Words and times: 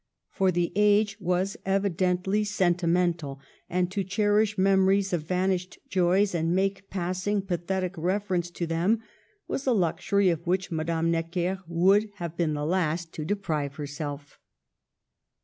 For 0.31 0.51
the 0.51 0.71
age 0.75 1.19
was 1.21 1.57
evidently 1.63 2.43
senti 2.43 2.87
mental, 2.87 3.39
and 3.69 3.91
to 3.91 4.03
cherish 4.03 4.57
memories 4.57 5.13
of 5.13 5.27
vanished 5.27 5.77
joys, 5.89 6.33
and 6.33 6.55
make 6.55 6.89
passing, 6.89 7.43
pathetic 7.43 7.99
reference 7.99 8.49
to 8.49 8.65
them, 8.65 9.03
was 9.47 9.67
a 9.67 9.73
luxury 9.73 10.29
of 10.29 10.47
which 10.47 10.71
Madame 10.71 11.11
Necker 11.11 11.59
would 11.67 12.09
have 12.15 12.35
been 12.35 12.55
the 12.55 12.65
last 12.65 13.13
to 13.13 13.23
deprive 13.23 13.75
herself. 13.75 14.39